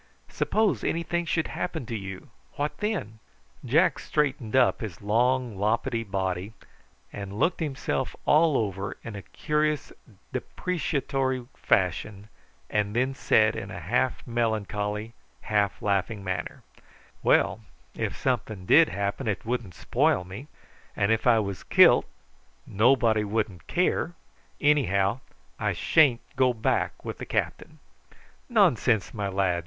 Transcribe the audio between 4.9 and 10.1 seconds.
long loppetty body, and looked himself all over in a curious